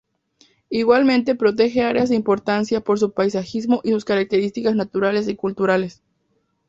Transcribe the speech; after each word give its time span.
Igualmente 0.71 1.35
protege 1.35 1.83
áreas 1.83 2.09
de 2.09 2.15
importancia 2.15 2.81
por 2.81 2.97
su 2.97 3.11
paisajismo 3.11 3.81
y 3.83 3.91
sus 3.91 4.03
características 4.03 4.73
naturales 4.75 5.27
y 5.27 5.35
culturales. 5.35 6.01